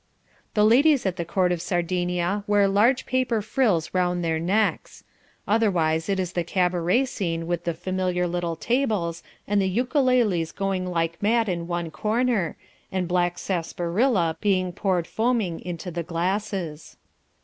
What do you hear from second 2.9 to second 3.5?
paper